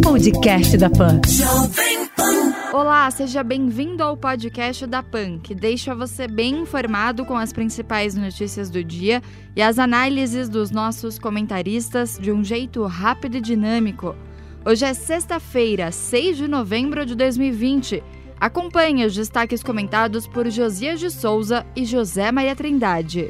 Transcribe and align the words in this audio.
Podcast 0.00 0.78
da 0.78 0.88
Pan. 0.88 1.20
Olá, 2.72 3.10
seja 3.10 3.42
bem-vindo 3.42 4.00
ao 4.00 4.16
podcast 4.16 4.86
da 4.86 5.02
PAN, 5.02 5.40
que 5.40 5.56
deixa 5.56 5.92
você 5.92 6.28
bem 6.28 6.60
informado 6.60 7.24
com 7.24 7.34
as 7.36 7.52
principais 7.52 8.14
notícias 8.14 8.70
do 8.70 8.84
dia 8.84 9.20
e 9.56 9.60
as 9.60 9.80
análises 9.80 10.48
dos 10.48 10.70
nossos 10.70 11.18
comentaristas 11.18 12.16
de 12.16 12.30
um 12.30 12.44
jeito 12.44 12.84
rápido 12.86 13.38
e 13.38 13.40
dinâmico. 13.40 14.14
Hoje 14.64 14.84
é 14.84 14.94
sexta-feira, 14.94 15.90
6 15.90 16.36
de 16.36 16.46
novembro 16.46 17.04
de 17.04 17.16
2020. 17.16 18.04
Acompanhe 18.38 19.04
os 19.04 19.16
destaques 19.16 19.64
comentados 19.64 20.28
por 20.28 20.48
Josias 20.48 21.00
de 21.00 21.10
Souza 21.10 21.66
e 21.74 21.84
José 21.84 22.30
Maria 22.30 22.54
Trindade. 22.54 23.28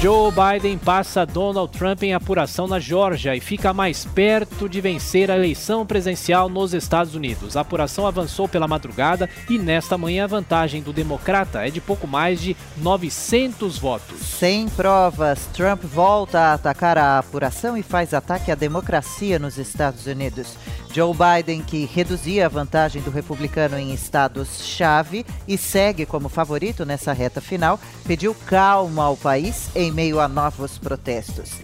Joe 0.00 0.30
Biden 0.30 0.78
passa 0.78 1.26
Donald 1.26 1.76
Trump 1.76 2.04
em 2.04 2.14
apuração 2.14 2.68
na 2.68 2.78
Geórgia 2.78 3.34
e 3.34 3.40
fica 3.40 3.74
mais 3.74 4.04
perto 4.04 4.68
de 4.68 4.80
vencer 4.80 5.28
a 5.28 5.34
eleição 5.34 5.84
presidencial 5.84 6.48
nos 6.48 6.72
Estados 6.72 7.16
Unidos. 7.16 7.56
A 7.56 7.62
apuração 7.62 8.06
avançou 8.06 8.46
pela 8.46 8.68
madrugada 8.68 9.28
e 9.50 9.58
nesta 9.58 9.98
manhã 9.98 10.22
a 10.22 10.28
vantagem 10.28 10.82
do 10.82 10.92
democrata 10.92 11.66
é 11.66 11.70
de 11.70 11.80
pouco 11.80 12.06
mais 12.06 12.40
de 12.40 12.56
900 12.76 13.76
votos. 13.76 14.20
Sem 14.20 14.68
provas, 14.68 15.46
Trump 15.46 15.82
volta 15.82 16.38
a 16.38 16.54
atacar 16.54 16.96
a 16.96 17.18
apuração 17.18 17.76
e 17.76 17.82
faz 17.82 18.14
ataque 18.14 18.52
à 18.52 18.54
democracia 18.54 19.36
nos 19.36 19.58
Estados 19.58 20.06
Unidos. 20.06 20.56
Joe 20.92 21.12
Biden, 21.12 21.62
que 21.62 21.84
reduzia 21.84 22.46
a 22.46 22.48
vantagem 22.48 23.02
do 23.02 23.10
republicano 23.10 23.78
em 23.78 23.92
estados-chave 23.92 25.24
e 25.46 25.58
segue 25.58 26.06
como 26.06 26.28
favorito 26.28 26.84
nessa 26.84 27.12
reta 27.12 27.40
final, 27.40 27.78
pediu 28.06 28.34
calma 28.34 29.04
ao 29.04 29.16
país 29.16 29.70
em 29.76 29.92
meio 29.92 30.18
a 30.18 30.26
novos 30.26 30.78
protestos. 30.78 31.60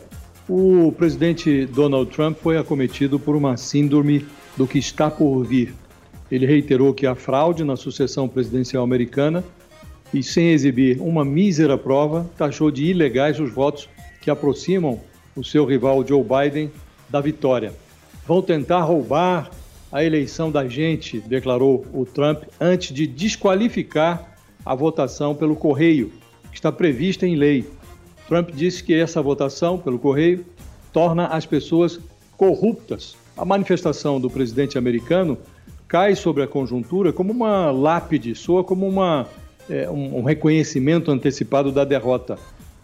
O 0.48 0.92
presidente 0.92 1.64
Donald 1.66 2.10
Trump 2.10 2.36
foi 2.42 2.58
acometido 2.58 3.18
por 3.18 3.34
uma 3.34 3.56
síndrome 3.56 4.26
do 4.56 4.66
que 4.66 4.78
está 4.78 5.10
por 5.10 5.42
vir. 5.42 5.74
Ele 6.30 6.46
reiterou 6.46 6.92
que 6.92 7.06
há 7.06 7.14
fraude 7.14 7.64
na 7.64 7.76
sucessão 7.76 8.28
presidencial 8.28 8.84
americana 8.84 9.42
e, 10.12 10.22
sem 10.22 10.50
exibir 10.50 11.00
uma 11.00 11.24
mísera 11.24 11.78
prova, 11.78 12.30
taxou 12.36 12.70
de 12.70 12.84
ilegais 12.84 13.40
os 13.40 13.50
votos 13.50 13.88
que 14.20 14.30
aproximam 14.30 15.00
o 15.34 15.42
seu 15.42 15.64
rival 15.64 16.06
Joe 16.06 16.22
Biden 16.22 16.70
da 17.08 17.20
vitória 17.20 17.83
vão 18.26 18.42
tentar 18.42 18.82
roubar 18.82 19.50
a 19.92 20.02
eleição 20.02 20.50
da 20.50 20.66
gente, 20.66 21.20
declarou 21.20 21.86
o 21.92 22.04
Trump, 22.04 22.44
antes 22.60 22.92
de 22.92 23.06
desqualificar 23.06 24.36
a 24.64 24.74
votação 24.74 25.34
pelo 25.34 25.54
correio, 25.54 26.10
que 26.50 26.56
está 26.56 26.72
prevista 26.72 27.26
em 27.26 27.36
lei. 27.36 27.64
Trump 28.26 28.50
disse 28.50 28.82
que 28.82 28.94
essa 28.94 29.22
votação 29.22 29.78
pelo 29.78 29.98
correio 29.98 30.44
torna 30.92 31.26
as 31.26 31.46
pessoas 31.46 32.00
corruptas. 32.36 33.16
A 33.36 33.44
manifestação 33.44 34.20
do 34.20 34.30
presidente 34.30 34.78
americano 34.78 35.38
cai 35.86 36.16
sobre 36.16 36.42
a 36.42 36.46
conjuntura 36.46 37.12
como 37.12 37.32
uma 37.32 37.70
lápide, 37.70 38.34
soa 38.34 38.64
como 38.64 38.88
uma, 38.88 39.28
é, 39.68 39.88
um, 39.90 40.22
reconhecimento 40.22 41.10
antecipado 41.10 41.70
da 41.70 41.84
derrota. 41.84 42.38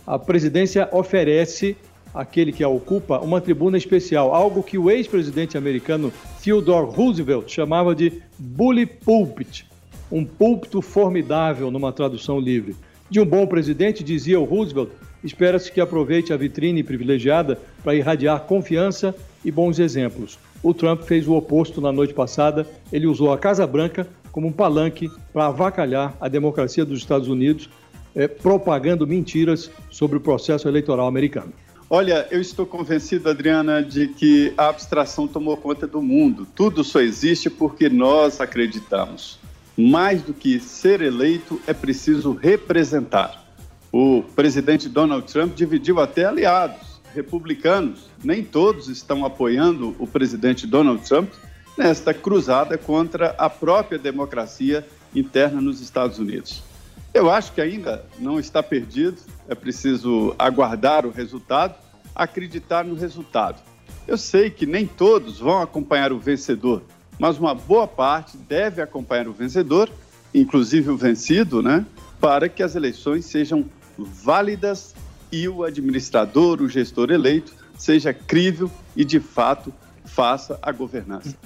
A 0.07 0.19
presidência 0.19 0.89
oferece 0.93 1.77
aquele 2.15 2.53
que 2.53 2.65
a 2.65 2.69
ocupa, 2.69 3.19
uma 3.19 3.41
tribuna 3.41 3.79
especial, 3.79 4.35
algo 4.35 4.63
que 4.63 4.79
o 4.79 4.91
ex-presidente 4.91 5.57
americano 5.57 6.13
Theodore 6.43 6.91
Roosevelt 6.91 7.49
chamava 7.49 7.95
de 7.95 8.23
bully 8.39 8.87
pulpit, 8.87 9.67
um 10.11 10.25
púlpito 10.25 10.83
formidável 10.83 11.71
numa 11.71 11.93
tradução 11.93 12.39
livre. 12.39 12.75
De 13.09 13.21
um 13.21 13.27
bom 13.27 13.47
presidente, 13.47 14.05
dizia 14.05 14.39
o 14.39 14.45
Roosevelt, 14.45 14.91
espera-se 15.23 15.71
que 15.71 15.81
aproveite 15.81 16.33
a 16.33 16.37
vitrine 16.37 16.83
privilegiada 16.83 17.59
para 17.83 17.95
irradiar 17.95 18.41
confiança 18.43 19.15
e 19.45 19.51
bons 19.51 19.79
exemplos. 19.79 20.39
O 20.63 20.75
Trump 20.75 21.03
fez 21.03 21.27
o 21.27 21.35
oposto 21.35 21.81
na 21.81 21.91
noite 21.91 22.13
passada, 22.13 22.67
ele 22.93 23.07
usou 23.07 23.33
a 23.33 23.39
Casa 23.39 23.67
Branca 23.67 24.07
como 24.31 24.47
um 24.47 24.53
palanque 24.53 25.11
para 25.33 25.47
avacalhar 25.47 26.15
a 26.21 26.29
democracia 26.29 26.85
dos 26.85 26.99
Estados 26.99 27.29
Unidos, 27.29 27.69
eh, 28.15 28.29
propagando 28.29 29.07
mentiras 29.07 29.71
sobre 29.91 30.19
o 30.19 30.21
processo 30.21 30.69
eleitoral 30.69 31.07
americano. 31.07 31.53
Olha, 31.93 32.29
eu 32.31 32.41
estou 32.41 32.65
convencido, 32.65 33.29
Adriana, 33.29 33.83
de 33.83 34.07
que 34.07 34.55
a 34.57 34.69
abstração 34.69 35.27
tomou 35.27 35.57
conta 35.57 35.89
do 35.89 36.01
mundo. 36.01 36.47
Tudo 36.55 36.85
só 36.85 37.01
existe 37.01 37.51
porque 37.51 37.89
nós 37.89 38.41
acreditamos. 38.41 39.41
Mais 39.77 40.23
do 40.23 40.33
que 40.33 40.61
ser 40.61 41.03
eleito, 41.03 41.61
é 41.67 41.75
preciso 41.75 42.33
representar. 42.33 43.45
O 43.91 44.23
presidente 44.37 44.89
Donald 44.89 45.27
Trump 45.27 45.53
dividiu 45.57 45.99
até 45.99 46.27
aliados 46.27 47.01
republicanos. 47.13 48.09
Nem 48.23 48.45
todos 48.45 48.89
estão 48.89 49.25
apoiando 49.25 49.97
o 49.99 50.07
presidente 50.07 50.69
Donald 50.69 51.03
Trump 51.03 51.29
nesta 51.77 52.15
cruzada 52.15 52.79
contra 52.79 53.35
a 53.37 53.51
própria 53.51 53.99
democracia 53.99 54.87
interna 55.13 55.61
nos 55.61 55.81
Estados 55.81 56.21
Unidos. 56.21 56.70
Eu 57.13 57.31
acho 57.31 57.53
que 57.53 57.61
ainda 57.61 58.05
não 58.19 58.39
está 58.39 58.63
perdido, 58.63 59.19
é 59.49 59.55
preciso 59.55 60.35
aguardar 60.39 61.05
o 61.05 61.11
resultado, 61.11 61.75
acreditar 62.15 62.85
no 62.85 62.95
resultado. 62.95 63.61
Eu 64.07 64.17
sei 64.17 64.49
que 64.49 64.65
nem 64.65 64.87
todos 64.87 65.39
vão 65.39 65.61
acompanhar 65.61 66.13
o 66.13 66.19
vencedor, 66.19 66.83
mas 67.19 67.39
uma 67.39 67.55
boa 67.55 67.87
parte 67.87 68.37
deve 68.37 68.81
acompanhar 68.81 69.27
o 69.27 69.33
vencedor, 69.33 69.91
inclusive 70.33 70.91
o 70.91 70.97
vencido, 70.97 71.61
né, 71.63 71.85
para 72.21 72.49
que 72.49 72.63
as 72.63 72.77
eleições 72.77 73.25
sejam 73.27 73.65
válidas 73.99 74.95
e 75.33 75.49
o 75.49 75.65
administrador, 75.65 76.63
o 76.63 76.69
gestor 76.69 77.11
eleito, 77.11 77.53
seja 77.77 78.13
crível 78.13 78.71
e 78.97 79.05
de 79.05 79.19
fato 79.19 79.73
faça 80.05 80.59
a 80.63 80.71
governança. 80.71 81.37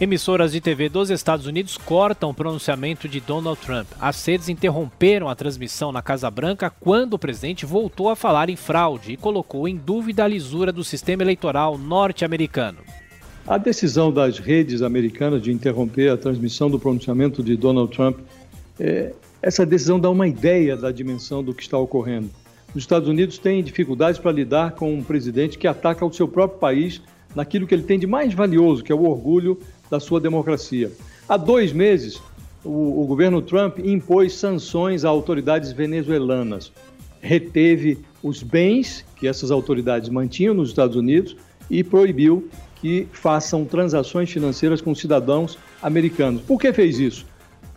Emissoras 0.00 0.52
de 0.52 0.60
TV 0.60 0.88
dos 0.88 1.10
Estados 1.10 1.44
Unidos 1.44 1.76
cortam 1.76 2.30
o 2.30 2.34
pronunciamento 2.34 3.08
de 3.08 3.18
Donald 3.18 3.60
Trump. 3.60 3.88
As 4.00 4.24
redes 4.24 4.48
interromperam 4.48 5.28
a 5.28 5.34
transmissão 5.34 5.90
na 5.90 6.00
Casa 6.00 6.30
Branca 6.30 6.70
quando 6.70 7.14
o 7.14 7.18
presidente 7.18 7.66
voltou 7.66 8.08
a 8.08 8.14
falar 8.14 8.48
em 8.48 8.54
fraude 8.54 9.10
e 9.10 9.16
colocou 9.16 9.66
em 9.66 9.74
dúvida 9.74 10.22
a 10.22 10.28
lisura 10.28 10.70
do 10.70 10.84
sistema 10.84 11.24
eleitoral 11.24 11.76
norte-americano. 11.76 12.78
A 13.44 13.58
decisão 13.58 14.12
das 14.12 14.38
redes 14.38 14.82
americanas 14.82 15.42
de 15.42 15.50
interromper 15.50 16.12
a 16.12 16.16
transmissão 16.16 16.70
do 16.70 16.78
pronunciamento 16.78 17.42
de 17.42 17.56
Donald 17.56 17.92
Trump, 17.92 18.20
é, 18.78 19.12
essa 19.42 19.66
decisão 19.66 19.98
dá 19.98 20.08
uma 20.08 20.28
ideia 20.28 20.76
da 20.76 20.92
dimensão 20.92 21.42
do 21.42 21.52
que 21.52 21.62
está 21.62 21.76
ocorrendo. 21.76 22.30
Os 22.72 22.84
Estados 22.84 23.08
Unidos 23.08 23.36
têm 23.38 23.64
dificuldades 23.64 24.20
para 24.20 24.30
lidar 24.30 24.76
com 24.76 24.94
um 24.94 25.02
presidente 25.02 25.58
que 25.58 25.66
ataca 25.66 26.06
o 26.06 26.12
seu 26.12 26.28
próprio 26.28 26.60
país 26.60 27.02
naquilo 27.34 27.66
que 27.66 27.74
ele 27.74 27.82
tem 27.82 27.98
de 27.98 28.06
mais 28.06 28.32
valioso, 28.32 28.82
que 28.82 28.92
é 28.92 28.94
o 28.94 29.04
orgulho 29.04 29.58
da 29.90 30.00
sua 30.00 30.20
democracia. 30.20 30.92
Há 31.28 31.36
dois 31.36 31.72
meses, 31.72 32.20
o, 32.64 33.02
o 33.02 33.06
governo 33.06 33.40
Trump 33.42 33.78
impôs 33.78 34.34
sanções 34.34 35.04
a 35.04 35.08
autoridades 35.08 35.72
venezuelanas, 35.72 36.72
reteve 37.20 37.98
os 38.22 38.42
bens 38.42 39.04
que 39.16 39.26
essas 39.26 39.50
autoridades 39.50 40.08
mantinham 40.08 40.54
nos 40.54 40.70
Estados 40.70 40.96
Unidos 40.96 41.36
e 41.70 41.82
proibiu 41.84 42.48
que 42.76 43.08
façam 43.12 43.64
transações 43.64 44.30
financeiras 44.30 44.80
com 44.80 44.94
cidadãos 44.94 45.58
americanos. 45.82 46.42
Por 46.42 46.60
que 46.60 46.72
fez 46.72 46.98
isso? 46.98 47.26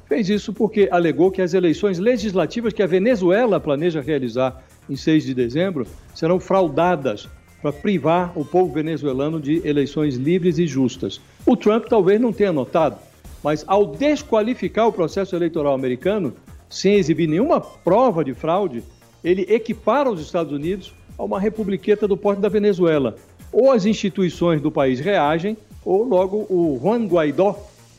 Fez 0.08 0.30
isso 0.30 0.54
porque 0.54 0.90
alegou 0.92 1.32
que 1.32 1.42
as 1.42 1.54
eleições 1.54 1.98
legislativas 1.98 2.74
que 2.74 2.84
a 2.84 2.88
Venezuela 2.88 3.60
planeja 3.60 4.02
realizar 4.02 4.62
em 4.90 4.96
6 4.96 5.24
de 5.24 5.34
dezembro 5.34 5.88
serão 6.14 6.40
fraudadas 6.40 7.30
para 7.62 7.72
privar 7.72 8.32
o 8.36 8.44
povo 8.44 8.74
venezuelano 8.74 9.40
de 9.40 9.66
eleições 9.68 10.16
livres 10.16 10.58
e 10.58 10.66
justas. 10.66 11.22
O 11.46 11.56
Trump 11.56 11.86
talvez 11.86 12.20
não 12.20 12.34
tenha 12.34 12.52
notado, 12.52 12.98
mas 13.44 13.64
ao 13.68 13.86
desqualificar 13.86 14.88
o 14.88 14.94
processo 14.94 15.36
eleitoral 15.36 15.74
americano, 15.74 16.34
sem 16.70 16.96
exibir 16.96 17.28
nenhuma 17.28 17.62
prova 17.62 18.24
de 18.24 18.34
fraude, 18.34 18.84
ele 19.24 19.46
equipara 19.50 20.10
os 20.10 20.22
Estados 20.22 20.52
Unidos 20.52 20.94
a 21.18 21.24
uma 21.24 21.40
republiqueta 21.40 22.08
do 22.08 22.18
porte 22.18 22.42
da 22.42 22.50
Venezuela. 22.50 23.16
Ou 23.52 23.72
as 23.72 23.86
instituições 23.86 24.62
do 24.62 24.72
país 24.72 25.00
reagem, 25.00 25.58
ou 25.84 26.04
logo 26.04 26.48
o 26.50 26.80
Juan 26.82 27.06
Guaidó 27.06 27.56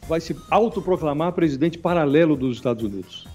vai 0.08 0.20
se 0.20 0.36
autoproclamar 0.50 1.32
presidente 1.32 1.78
paralelo 1.78 2.36
dos 2.36 2.56
Estados 2.56 2.82
Unidos. 2.82 3.26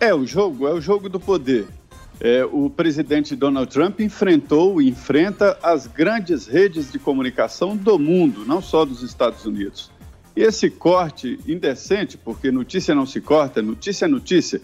É 0.00 0.14
o 0.14 0.26
jogo, 0.26 0.66
é 0.66 0.72
o 0.72 0.80
jogo 0.80 1.08
do 1.08 1.20
poder. 1.20 1.66
É, 2.24 2.44
o 2.44 2.70
presidente 2.70 3.34
Donald 3.34 3.68
Trump 3.68 3.98
enfrentou 3.98 4.80
e 4.80 4.88
enfrenta 4.88 5.58
as 5.60 5.88
grandes 5.88 6.46
redes 6.46 6.92
de 6.92 6.96
comunicação 6.96 7.76
do 7.76 7.98
mundo, 7.98 8.44
não 8.46 8.62
só 8.62 8.84
dos 8.84 9.02
Estados 9.02 9.44
Unidos. 9.44 9.90
E 10.36 10.40
esse 10.40 10.70
corte 10.70 11.36
indecente, 11.48 12.16
porque 12.16 12.52
notícia 12.52 12.94
não 12.94 13.06
se 13.06 13.20
corta, 13.20 13.60
notícia 13.60 14.04
é 14.04 14.08
notícia, 14.08 14.62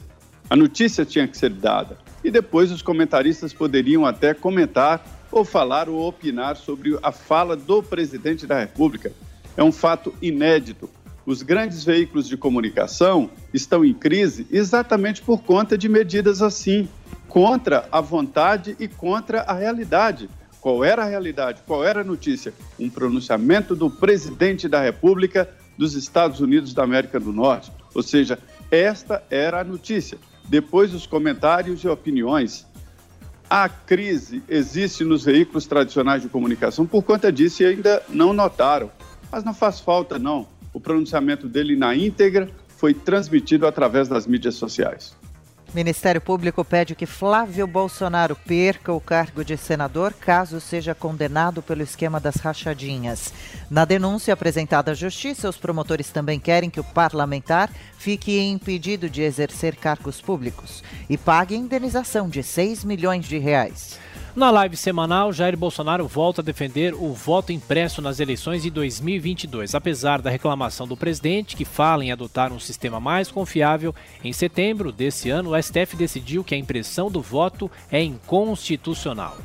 a 0.48 0.54
notícia 0.54 1.04
tinha 1.04 1.26
que 1.26 1.36
ser 1.36 1.50
dada. 1.50 1.98
E 2.22 2.30
depois 2.30 2.70
os 2.70 2.80
comentaristas 2.80 3.52
poderiam 3.52 4.06
até 4.06 4.32
comentar 4.32 5.04
ou 5.32 5.44
falar 5.44 5.88
ou 5.88 6.06
opinar 6.06 6.56
sobre 6.56 6.96
a 7.02 7.10
fala 7.10 7.56
do 7.56 7.82
presidente 7.82 8.46
da 8.46 8.60
República. 8.60 9.10
É 9.56 9.64
um 9.64 9.72
fato 9.72 10.14
inédito. 10.22 10.88
Os 11.28 11.42
grandes 11.42 11.84
veículos 11.84 12.26
de 12.26 12.38
comunicação 12.38 13.28
estão 13.52 13.84
em 13.84 13.92
crise 13.92 14.46
exatamente 14.50 15.20
por 15.20 15.42
conta 15.42 15.76
de 15.76 15.86
medidas 15.86 16.40
assim, 16.40 16.88
contra 17.28 17.86
a 17.92 18.00
vontade 18.00 18.74
e 18.80 18.88
contra 18.88 19.42
a 19.42 19.52
realidade. 19.52 20.30
Qual 20.58 20.82
era 20.82 21.02
a 21.02 21.06
realidade? 21.06 21.60
Qual 21.66 21.84
era 21.84 22.00
a 22.00 22.04
notícia? 22.04 22.54
Um 22.80 22.88
pronunciamento 22.88 23.76
do 23.76 23.90
presidente 23.90 24.66
da 24.70 24.80
República 24.80 25.46
dos 25.76 25.92
Estados 25.92 26.40
Unidos 26.40 26.72
da 26.72 26.84
América 26.84 27.20
do 27.20 27.30
Norte. 27.30 27.70
Ou 27.94 28.02
seja, 28.02 28.38
esta 28.70 29.22
era 29.28 29.60
a 29.60 29.64
notícia. 29.64 30.16
Depois, 30.48 30.94
os 30.94 31.06
comentários 31.06 31.84
e 31.84 31.88
opiniões. 31.88 32.66
A 33.50 33.68
crise 33.68 34.42
existe 34.48 35.04
nos 35.04 35.24
veículos 35.24 35.66
tradicionais 35.66 36.22
de 36.22 36.30
comunicação 36.30 36.86
por 36.86 37.02
conta 37.02 37.30
disso 37.30 37.62
e 37.62 37.66
ainda 37.66 38.02
não 38.08 38.32
notaram. 38.32 38.90
Mas 39.30 39.44
não 39.44 39.52
faz 39.52 39.78
falta, 39.78 40.18
não. 40.18 40.56
O 40.78 40.80
pronunciamento 40.80 41.48
dele 41.48 41.74
na 41.74 41.92
íntegra 41.96 42.48
foi 42.68 42.94
transmitido 42.94 43.66
através 43.66 44.06
das 44.06 44.28
mídias 44.28 44.54
sociais. 44.54 45.16
Ministério 45.74 46.20
Público 46.20 46.64
pede 46.64 46.94
que 46.94 47.04
Flávio 47.04 47.66
Bolsonaro 47.66 48.36
perca 48.36 48.92
o 48.92 49.00
cargo 49.00 49.44
de 49.44 49.56
senador 49.56 50.12
caso 50.12 50.60
seja 50.60 50.94
condenado 50.94 51.62
pelo 51.62 51.82
esquema 51.82 52.20
das 52.20 52.36
rachadinhas. 52.36 53.34
Na 53.68 53.84
denúncia 53.84 54.32
apresentada 54.32 54.92
à 54.92 54.94
Justiça, 54.94 55.48
os 55.48 55.56
promotores 55.56 56.12
também 56.12 56.38
querem 56.38 56.70
que 56.70 56.78
o 56.78 56.84
parlamentar 56.84 57.68
fique 57.98 58.38
impedido 58.38 59.10
de 59.10 59.22
exercer 59.22 59.74
cargos 59.74 60.20
públicos 60.20 60.84
e 61.10 61.18
pague 61.18 61.56
indenização 61.56 62.28
de 62.28 62.44
6 62.44 62.84
milhões 62.84 63.26
de 63.26 63.36
reais. 63.36 63.98
Na 64.38 64.52
live 64.52 64.76
semanal, 64.76 65.32
Jair 65.32 65.56
Bolsonaro 65.56 66.06
volta 66.06 66.40
a 66.40 66.44
defender 66.44 66.94
o 66.94 67.12
voto 67.12 67.50
impresso 67.50 68.00
nas 68.00 68.20
eleições 68.20 68.62
de 68.62 68.70
2022. 68.70 69.74
Apesar 69.74 70.22
da 70.22 70.30
reclamação 70.30 70.86
do 70.86 70.96
presidente, 70.96 71.56
que 71.56 71.64
fala 71.64 72.04
em 72.04 72.12
adotar 72.12 72.52
um 72.52 72.60
sistema 72.60 73.00
mais 73.00 73.32
confiável, 73.32 73.92
em 74.22 74.32
setembro 74.32 74.92
desse 74.92 75.28
ano, 75.28 75.50
o 75.50 75.60
STF 75.60 75.96
decidiu 75.96 76.44
que 76.44 76.54
a 76.54 76.56
impressão 76.56 77.10
do 77.10 77.20
voto 77.20 77.68
é 77.90 78.00
inconstitucional. 78.00 79.36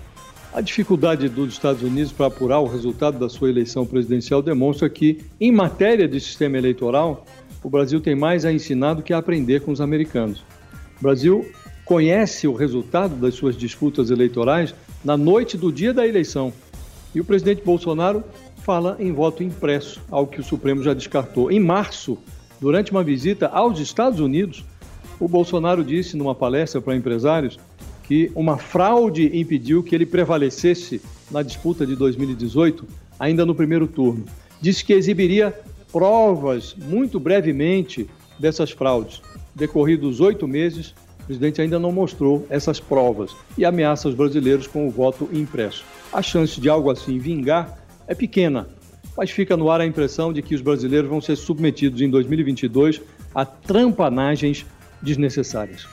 A 0.53 0.61
dificuldade 0.61 1.27
dos 1.27 1.53
Estados 1.53 1.81
Unidos 1.81 2.11
para 2.11 2.27
apurar 2.27 2.59
o 2.59 2.67
resultado 2.67 3.17
da 3.17 3.29
sua 3.29 3.49
eleição 3.49 3.87
presidencial 3.87 4.43
demonstra 4.43 4.87
que, 4.87 5.25
em 5.41 5.51
matéria 5.51 6.07
de 6.07 6.19
sistema 6.19 6.59
eleitoral, 6.59 7.25
o 7.63 7.69
Brasil 7.69 7.99
tem 7.99 8.13
mais 8.13 8.45
a 8.45 8.53
ensinar 8.53 8.93
do 8.93 9.01
que 9.01 9.11
a 9.11 9.17
aprender 9.17 9.61
com 9.61 9.71
os 9.71 9.81
americanos. 9.81 10.45
O 10.99 11.01
Brasil 11.01 11.51
conhece 11.85 12.47
o 12.47 12.53
resultado 12.53 13.15
das 13.15 13.35
suas 13.35 13.57
disputas 13.57 14.09
eleitorais 14.09 14.73
na 15.03 15.17
noite 15.17 15.57
do 15.57 15.71
dia 15.71 15.93
da 15.93 16.07
eleição. 16.07 16.53
E 17.13 17.19
o 17.19 17.25
presidente 17.25 17.61
Bolsonaro 17.63 18.23
fala 18.57 18.95
em 18.99 19.11
voto 19.11 19.43
impresso, 19.43 20.01
algo 20.09 20.31
que 20.31 20.39
o 20.39 20.43
Supremo 20.43 20.81
já 20.81 20.93
descartou. 20.93 21.51
Em 21.51 21.59
março, 21.59 22.17
durante 22.59 22.91
uma 22.91 23.03
visita 23.03 23.47
aos 23.47 23.79
Estados 23.79 24.19
Unidos, 24.19 24.63
o 25.19 25.27
Bolsonaro 25.27 25.83
disse 25.83 26.15
numa 26.15 26.33
palestra 26.33 26.81
para 26.81 26.95
empresários 26.95 27.59
que 28.03 28.31
uma 28.35 28.57
fraude 28.57 29.37
impediu 29.37 29.83
que 29.83 29.93
ele 29.93 30.05
prevalecesse 30.05 31.01
na 31.29 31.41
disputa 31.41 31.85
de 31.85 31.95
2018, 31.95 32.85
ainda 33.19 33.45
no 33.45 33.55
primeiro 33.55 33.87
turno. 33.87 34.25
Disse 34.61 34.83
que 34.83 34.93
exibiria 34.93 35.53
provas 35.91 36.75
muito 36.75 37.19
brevemente 37.19 38.09
dessas 38.39 38.71
fraudes. 38.71 39.21
Decorridos 39.53 40.19
oito 40.19 40.47
meses, 40.47 40.93
o 41.23 41.25
presidente 41.25 41.61
ainda 41.61 41.79
não 41.79 41.91
mostrou 41.91 42.45
essas 42.49 42.79
provas 42.79 43.31
e 43.57 43.63
ameaça 43.63 44.09
os 44.09 44.15
brasileiros 44.15 44.67
com 44.67 44.87
o 44.87 44.91
voto 44.91 45.29
impresso. 45.31 45.85
A 46.11 46.21
chance 46.21 46.59
de 46.59 46.67
algo 46.69 46.91
assim 46.91 47.17
vingar 47.17 47.77
é 48.05 48.13
pequena, 48.13 48.67
mas 49.15 49.31
fica 49.31 49.55
no 49.55 49.71
ar 49.71 49.79
a 49.79 49.85
impressão 49.85 50.33
de 50.33 50.41
que 50.41 50.53
os 50.53 50.61
brasileiros 50.61 51.09
vão 51.09 51.21
ser 51.21 51.37
submetidos 51.37 52.01
em 52.01 52.09
2022 52.09 53.01
a 53.33 53.45
trampanagens 53.45 54.65
desnecessárias. 55.01 55.87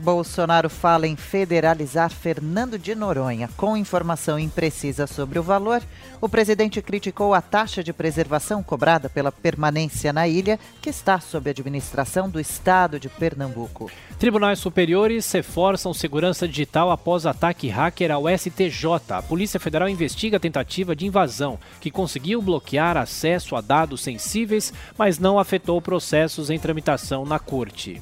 Bolsonaro 0.00 0.70
fala 0.70 1.06
em 1.06 1.14
federalizar 1.14 2.10
Fernando 2.10 2.78
de 2.78 2.94
Noronha. 2.94 3.48
Com 3.56 3.76
informação 3.76 4.38
imprecisa 4.38 5.06
sobre 5.06 5.38
o 5.38 5.42
valor, 5.42 5.82
o 6.20 6.28
presidente 6.28 6.80
criticou 6.80 7.34
a 7.34 7.42
taxa 7.42 7.84
de 7.84 7.92
preservação 7.92 8.62
cobrada 8.62 9.08
pela 9.10 9.30
permanência 9.30 10.12
na 10.12 10.26
ilha, 10.26 10.58
que 10.80 10.88
está 10.88 11.20
sob 11.20 11.50
administração 11.50 12.28
do 12.28 12.40
estado 12.40 12.98
de 12.98 13.08
Pernambuco. 13.08 13.90
Tribunais 14.18 14.58
superiores 14.58 15.30
reforçam 15.30 15.92
segurança 15.92 16.48
digital 16.48 16.90
após 16.90 17.26
ataque 17.26 17.68
hacker 17.68 18.10
ao 18.10 18.24
STJ. 18.28 18.84
A 19.10 19.22
Polícia 19.22 19.60
Federal 19.60 19.88
investiga 19.88 20.38
a 20.38 20.40
tentativa 20.40 20.96
de 20.96 21.06
invasão, 21.06 21.58
que 21.80 21.90
conseguiu 21.90 22.40
bloquear 22.40 22.96
acesso 22.96 23.54
a 23.54 23.60
dados 23.60 24.00
sensíveis, 24.00 24.72
mas 24.96 25.18
não 25.18 25.38
afetou 25.38 25.80
processos 25.80 26.48
em 26.48 26.58
tramitação 26.58 27.24
na 27.26 27.38
corte. 27.38 28.00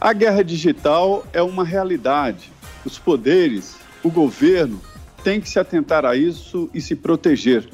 A 0.00 0.14
guerra 0.14 0.42
digital 0.42 1.26
é 1.30 1.42
uma 1.42 1.62
realidade. 1.62 2.50
Os 2.86 2.98
poderes, 2.98 3.76
o 4.02 4.10
governo, 4.10 4.80
têm 5.22 5.42
que 5.42 5.48
se 5.50 5.58
atentar 5.58 6.06
a 6.06 6.16
isso 6.16 6.70
e 6.72 6.80
se 6.80 6.96
proteger. 6.96 7.68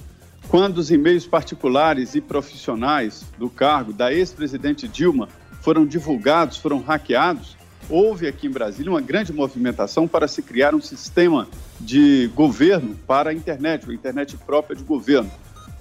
Quando 0.49 0.79
os 0.79 0.91
e-mails 0.91 1.25
particulares 1.25 2.17
e 2.17 2.21
profissionais 2.21 3.25
do 3.39 3.49
cargo 3.49 3.93
da 3.93 4.13
ex-presidente 4.13 4.89
Dilma 4.89 5.29
foram 5.61 5.87
divulgados, 5.87 6.57
foram 6.57 6.81
hackeados, 6.81 7.57
houve 7.89 8.27
aqui 8.27 8.49
em 8.49 8.51
Brasília 8.51 8.91
uma 8.91 9.01
grande 9.01 9.33
movimentação 9.33 10.09
para 10.09 10.27
se 10.27 10.43
criar 10.43 10.75
um 10.75 10.81
sistema 10.81 11.47
de 11.79 12.29
governo 12.35 12.97
para 13.07 13.31
a 13.31 13.35
internet, 13.35 13.85
uma 13.85 13.95
internet 13.95 14.37
própria 14.39 14.75
de 14.75 14.83
governo. 14.83 15.31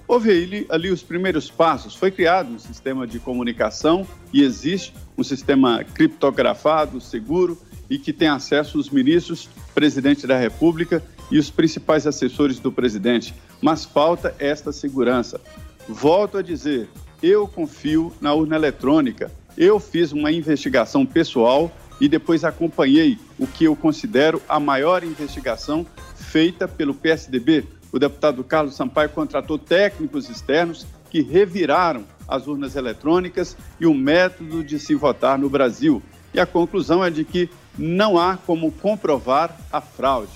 Houve 0.08 0.30
ali, 0.30 0.66
ali 0.68 0.90
os 0.90 1.02
primeiros 1.02 1.50
passos. 1.50 1.94
Foi 1.94 2.10
criado 2.10 2.52
um 2.52 2.58
sistema 2.58 3.06
de 3.06 3.18
comunicação 3.18 4.06
e 4.32 4.42
existe 4.42 4.94
um 5.18 5.24
sistema 5.24 5.82
criptografado, 5.82 7.00
seguro 7.00 7.58
e 7.90 7.98
que 7.98 8.12
tem 8.12 8.28
acesso 8.28 8.78
os 8.78 8.90
ministros, 8.90 9.48
presidente 9.74 10.26
da 10.26 10.36
República 10.36 11.02
e 11.30 11.38
os 11.38 11.50
principais 11.50 12.06
assessores 12.06 12.58
do 12.58 12.70
presidente. 12.70 13.34
Mas 13.60 13.84
falta 13.84 14.34
esta 14.38 14.72
segurança. 14.72 15.40
Volto 15.88 16.38
a 16.38 16.42
dizer, 16.42 16.88
eu 17.22 17.48
confio 17.48 18.12
na 18.20 18.32
urna 18.34 18.56
eletrônica. 18.56 19.30
Eu 19.56 19.80
fiz 19.80 20.12
uma 20.12 20.30
investigação 20.30 21.06
pessoal 21.06 21.72
e 22.00 22.08
depois 22.08 22.44
acompanhei 22.44 23.18
o 23.38 23.46
que 23.46 23.64
eu 23.64 23.74
considero 23.74 24.42
a 24.48 24.60
maior 24.60 25.02
investigação 25.02 25.86
feita 26.14 26.68
pelo 26.68 26.94
PSDB, 26.94 27.64
o 27.96 27.98
deputado 27.98 28.44
Carlos 28.44 28.74
Sampaio 28.74 29.08
contratou 29.08 29.58
técnicos 29.58 30.28
externos 30.28 30.86
que 31.08 31.22
reviraram 31.22 32.04
as 32.28 32.46
urnas 32.46 32.76
eletrônicas 32.76 33.56
e 33.80 33.86
o 33.86 33.94
método 33.94 34.62
de 34.62 34.78
se 34.78 34.94
votar 34.94 35.38
no 35.38 35.48
Brasil. 35.48 36.02
E 36.34 36.38
a 36.38 36.44
conclusão 36.44 37.02
é 37.02 37.08
de 37.08 37.24
que 37.24 37.48
não 37.78 38.18
há 38.18 38.36
como 38.36 38.70
comprovar 38.70 39.58
a 39.72 39.80
fraude. 39.80 40.32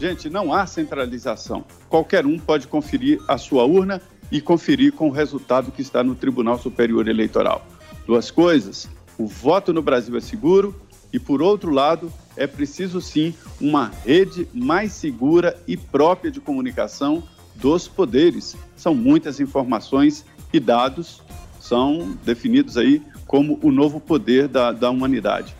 Gente, 0.00 0.28
não 0.28 0.52
há 0.52 0.66
centralização. 0.66 1.64
Qualquer 1.88 2.26
um 2.26 2.40
pode 2.40 2.66
conferir 2.66 3.22
a 3.28 3.38
sua 3.38 3.64
urna 3.64 4.02
e 4.32 4.40
conferir 4.40 4.92
com 4.92 5.08
o 5.08 5.12
resultado 5.12 5.70
que 5.70 5.82
está 5.82 6.02
no 6.02 6.16
Tribunal 6.16 6.58
Superior 6.58 7.06
Eleitoral. 7.06 7.64
Duas 8.04 8.32
coisas: 8.32 8.88
o 9.16 9.28
voto 9.28 9.72
no 9.72 9.80
Brasil 9.80 10.16
é 10.16 10.20
seguro 10.20 10.74
e, 11.16 11.18
por 11.18 11.40
outro 11.40 11.70
lado, 11.70 12.12
é 12.36 12.46
preciso 12.46 13.00
sim 13.00 13.32
uma 13.58 13.90
rede 14.04 14.46
mais 14.52 14.92
segura 14.92 15.58
e 15.66 15.74
própria 15.74 16.30
de 16.30 16.42
comunicação 16.42 17.22
dos 17.54 17.88
poderes. 17.88 18.54
São 18.76 18.94
muitas 18.94 19.40
informações 19.40 20.26
e 20.52 20.60
dados 20.60 21.22
são 21.58 22.14
definidos 22.22 22.76
aí 22.76 23.02
como 23.26 23.58
o 23.62 23.72
novo 23.72 23.98
poder 23.98 24.46
da, 24.46 24.72
da 24.72 24.90
humanidade. 24.90 25.56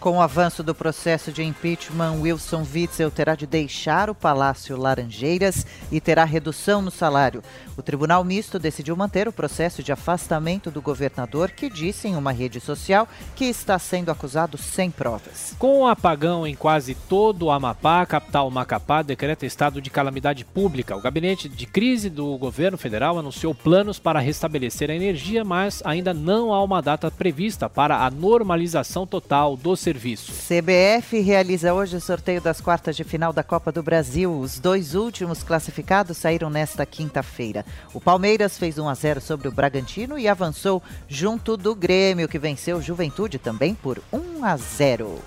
Com 0.00 0.16
o 0.16 0.22
avanço 0.22 0.62
do 0.62 0.74
processo 0.74 1.30
de 1.30 1.42
impeachment, 1.42 2.22
Wilson 2.22 2.64
Witzel 2.74 3.10
terá 3.10 3.34
de 3.34 3.46
deixar 3.46 4.08
o 4.08 4.14
Palácio 4.14 4.74
Laranjeiras 4.74 5.66
e 5.92 6.00
terá 6.00 6.24
redução 6.24 6.80
no 6.80 6.90
salário. 6.90 7.42
O 7.76 7.82
Tribunal 7.82 8.24
Misto 8.24 8.58
decidiu 8.58 8.96
manter 8.96 9.28
o 9.28 9.32
processo 9.32 9.82
de 9.82 9.92
afastamento 9.92 10.70
do 10.70 10.80
governador, 10.80 11.50
que 11.50 11.68
disse 11.68 12.08
em 12.08 12.16
uma 12.16 12.32
rede 12.32 12.60
social 12.60 13.06
que 13.36 13.44
está 13.44 13.78
sendo 13.78 14.10
acusado 14.10 14.56
sem 14.56 14.90
provas. 14.90 15.54
Com 15.58 15.80
o 15.80 15.86
apagão 15.86 16.46
em 16.46 16.54
quase 16.54 16.94
todo 16.94 17.42
o 17.44 17.50
Amapá, 17.50 18.00
a 18.00 18.06
capital 18.06 18.50
Macapá 18.50 19.02
decreta 19.02 19.44
estado 19.44 19.82
de 19.82 19.90
calamidade 19.90 20.46
pública. 20.46 20.96
O 20.96 21.02
gabinete 21.02 21.46
de 21.46 21.66
crise 21.66 22.08
do 22.08 22.38
governo 22.38 22.78
federal 22.78 23.18
anunciou 23.18 23.54
planos 23.54 23.98
para 23.98 24.18
restabelecer 24.18 24.90
a 24.90 24.94
energia, 24.94 25.44
mas 25.44 25.82
ainda 25.84 26.14
não 26.14 26.54
há 26.54 26.64
uma 26.64 26.80
data 26.80 27.10
prevista 27.10 27.68
para 27.68 27.98
a 27.98 28.10
normalização 28.10 29.06
total 29.06 29.58
do 29.58 29.76
serviço 29.76 29.89
serviço. 29.90 30.32
CBF 30.32 31.20
realiza 31.20 31.74
hoje 31.74 31.96
o 31.96 32.00
sorteio 32.00 32.40
das 32.40 32.60
quartas 32.60 32.96
de 32.96 33.02
final 33.02 33.32
da 33.32 33.42
Copa 33.42 33.72
do 33.72 33.82
Brasil. 33.82 34.32
Os 34.32 34.60
dois 34.60 34.94
últimos 34.94 35.42
classificados 35.42 36.16
saíram 36.16 36.48
nesta 36.48 36.86
quinta-feira. 36.86 37.64
O 37.92 38.00
Palmeiras 38.00 38.56
fez 38.56 38.78
1 38.78 38.88
a 38.88 38.94
0 38.94 39.20
sobre 39.20 39.48
o 39.48 39.52
Bragantino 39.52 40.16
e 40.16 40.28
avançou 40.28 40.80
junto 41.08 41.56
do 41.56 41.74
Grêmio, 41.74 42.28
que 42.28 42.38
venceu 42.38 42.80
Juventude 42.80 43.38
também 43.38 43.74
por 43.74 44.00
1 44.12 44.44
a 44.44 44.56
0. 44.56 45.18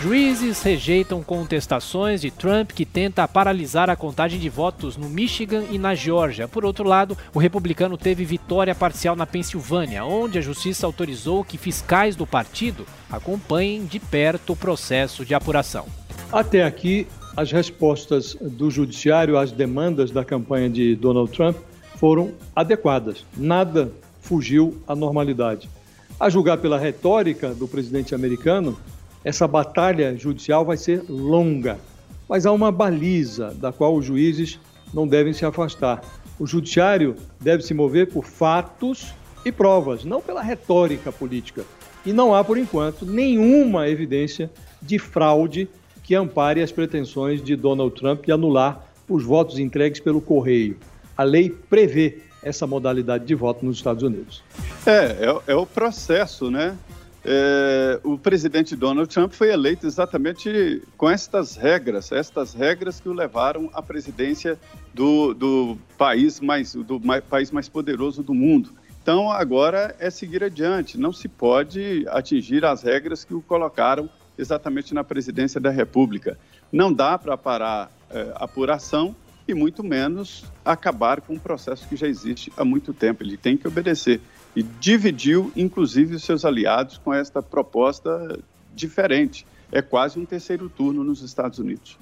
Juízes 0.00 0.62
rejeitam 0.62 1.22
contestações 1.22 2.22
de 2.22 2.30
Trump 2.30 2.70
que 2.70 2.86
tenta 2.86 3.28
paralisar 3.28 3.90
a 3.90 3.96
contagem 3.96 4.40
de 4.40 4.48
votos 4.48 4.96
no 4.96 5.10
Michigan 5.10 5.64
e 5.70 5.76
na 5.76 5.94
Geórgia. 5.94 6.48
Por 6.48 6.64
outro 6.64 6.88
lado, 6.88 7.18
o 7.34 7.38
republicano 7.38 7.98
teve 7.98 8.24
vitória 8.24 8.74
parcial 8.74 9.14
na 9.14 9.26
Pensilvânia, 9.26 10.02
onde 10.02 10.38
a 10.38 10.40
justiça 10.40 10.86
autorizou 10.86 11.44
que 11.44 11.58
fiscais 11.58 12.16
do 12.16 12.26
partido 12.26 12.86
acompanhem 13.10 13.84
de 13.84 14.00
perto 14.00 14.54
o 14.54 14.56
processo 14.56 15.22
de 15.22 15.34
apuração. 15.34 15.84
Até 16.32 16.64
aqui, 16.64 17.06
as 17.36 17.52
respostas 17.52 18.34
do 18.40 18.70
judiciário 18.70 19.36
às 19.36 19.52
demandas 19.52 20.10
da 20.10 20.24
campanha 20.24 20.70
de 20.70 20.96
Donald 20.96 21.30
Trump 21.30 21.58
foram 21.96 22.32
adequadas. 22.56 23.26
Nada 23.36 23.92
fugiu 24.22 24.80
à 24.88 24.96
normalidade. 24.96 25.68
A 26.18 26.30
julgar 26.30 26.56
pela 26.56 26.78
retórica 26.78 27.52
do 27.52 27.68
presidente 27.68 28.14
americano, 28.14 28.78
essa 29.24 29.46
batalha 29.46 30.16
judicial 30.16 30.64
vai 30.64 30.76
ser 30.76 31.04
longa, 31.08 31.78
mas 32.28 32.46
há 32.46 32.52
uma 32.52 32.72
baliza 32.72 33.54
da 33.54 33.72
qual 33.72 33.94
os 33.94 34.04
juízes 34.04 34.58
não 34.94 35.06
devem 35.06 35.32
se 35.32 35.44
afastar. 35.44 36.02
O 36.38 36.46
judiciário 36.46 37.16
deve 37.40 37.62
se 37.62 37.74
mover 37.74 38.08
por 38.08 38.24
fatos 38.24 39.12
e 39.44 39.52
provas, 39.52 40.04
não 40.04 40.20
pela 40.20 40.42
retórica 40.42 41.12
política. 41.12 41.64
E 42.04 42.12
não 42.12 42.34
há, 42.34 42.42
por 42.42 42.56
enquanto, 42.56 43.04
nenhuma 43.04 43.88
evidência 43.88 44.50
de 44.80 44.98
fraude 44.98 45.68
que 46.02 46.14
ampare 46.14 46.62
as 46.62 46.72
pretensões 46.72 47.42
de 47.42 47.54
Donald 47.54 47.94
Trump 47.94 48.24
de 48.24 48.32
anular 48.32 48.86
os 49.08 49.22
votos 49.22 49.58
entregues 49.58 50.00
pelo 50.00 50.20
correio. 50.20 50.78
A 51.16 51.22
lei 51.22 51.50
prevê 51.50 52.20
essa 52.42 52.66
modalidade 52.66 53.26
de 53.26 53.34
voto 53.34 53.66
nos 53.66 53.76
Estados 53.76 54.02
Unidos. 54.02 54.42
É, 54.86 55.26
é, 55.26 55.52
é 55.52 55.54
o 55.54 55.66
processo, 55.66 56.50
né? 56.50 56.74
É, 57.22 58.00
o 58.02 58.16
presidente 58.16 58.74
Donald 58.74 59.12
Trump 59.12 59.32
foi 59.32 59.52
eleito 59.52 59.86
exatamente 59.86 60.82
com 60.96 61.10
estas 61.10 61.54
regras, 61.54 62.10
estas 62.12 62.54
regras 62.54 62.98
que 62.98 63.08
o 63.08 63.12
levaram 63.12 63.68
à 63.74 63.82
presidência 63.82 64.58
do, 64.94 65.34
do 65.34 65.78
país 65.98 66.40
mais 66.40 66.74
do 66.74 66.98
mais, 66.98 67.22
país 67.22 67.50
mais 67.50 67.68
poderoso 67.68 68.22
do 68.22 68.32
mundo. 68.32 68.72
Então 69.02 69.30
agora 69.30 69.94
é 69.98 70.10
seguir 70.10 70.42
adiante. 70.42 70.98
Não 70.98 71.12
se 71.12 71.28
pode 71.28 72.06
atingir 72.08 72.64
as 72.64 72.82
regras 72.82 73.22
que 73.22 73.34
o 73.34 73.42
colocaram 73.42 74.08
exatamente 74.38 74.94
na 74.94 75.04
presidência 75.04 75.60
da 75.60 75.70
República. 75.70 76.38
Não 76.72 76.90
dá 76.90 77.18
para 77.18 77.36
parar 77.36 77.90
é, 78.10 78.32
apuração 78.36 79.14
e 79.46 79.52
muito 79.52 79.82
menos 79.84 80.44
acabar 80.64 81.20
com 81.20 81.34
um 81.34 81.38
processo 81.38 81.86
que 81.86 81.96
já 81.96 82.06
existe 82.06 82.50
há 82.56 82.64
muito 82.64 82.94
tempo. 82.94 83.22
Ele 83.22 83.36
tem 83.36 83.56
que 83.56 83.68
obedecer 83.68 84.20
e 84.54 84.62
dividiu, 84.62 85.52
inclusive, 85.56 86.16
os 86.16 86.24
seus 86.24 86.44
aliados 86.44 86.98
com 86.98 87.12
esta 87.14 87.42
proposta 87.42 88.38
diferente. 88.74 89.46
É 89.72 89.80
quase 89.80 90.18
um 90.18 90.24
terceiro 90.24 90.68
turno 90.68 91.04
nos 91.04 91.22
Estados 91.22 91.58
Unidos. 91.58 91.96